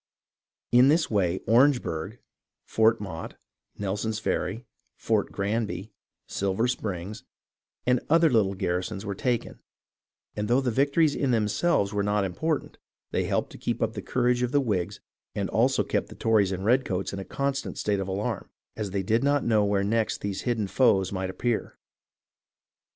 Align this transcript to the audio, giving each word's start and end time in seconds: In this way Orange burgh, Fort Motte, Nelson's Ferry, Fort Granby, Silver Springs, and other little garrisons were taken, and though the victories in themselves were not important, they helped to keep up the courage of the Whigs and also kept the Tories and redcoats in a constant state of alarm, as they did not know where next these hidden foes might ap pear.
In 0.71 0.87
this 0.87 1.11
way 1.11 1.41
Orange 1.45 1.83
burgh, 1.83 2.17
Fort 2.65 2.99
Motte, 2.99 3.35
Nelson's 3.77 4.17
Ferry, 4.17 4.65
Fort 4.95 5.31
Granby, 5.31 5.91
Silver 6.25 6.67
Springs, 6.67 7.23
and 7.85 7.99
other 8.09 8.27
little 8.27 8.55
garrisons 8.55 9.05
were 9.05 9.13
taken, 9.13 9.59
and 10.35 10.47
though 10.47 10.59
the 10.59 10.71
victories 10.71 11.13
in 11.13 11.29
themselves 11.29 11.93
were 11.93 12.01
not 12.01 12.23
important, 12.23 12.79
they 13.11 13.25
helped 13.25 13.51
to 13.51 13.59
keep 13.59 13.79
up 13.79 13.93
the 13.93 14.01
courage 14.01 14.41
of 14.41 14.51
the 14.51 14.59
Whigs 14.59 15.01
and 15.35 15.51
also 15.51 15.83
kept 15.83 16.07
the 16.09 16.15
Tories 16.15 16.51
and 16.51 16.65
redcoats 16.65 17.13
in 17.13 17.19
a 17.19 17.23
constant 17.23 17.77
state 17.77 17.99
of 17.99 18.07
alarm, 18.07 18.49
as 18.75 18.89
they 18.89 19.03
did 19.03 19.23
not 19.23 19.45
know 19.45 19.63
where 19.63 19.83
next 19.83 20.21
these 20.21 20.41
hidden 20.49 20.65
foes 20.65 21.11
might 21.11 21.29
ap 21.29 21.37
pear. 21.37 21.77